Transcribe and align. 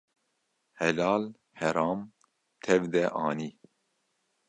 Helal 0.79 1.23
heram 1.59 1.99
tev 2.63 2.81
de 2.93 3.03
anî 3.27 3.49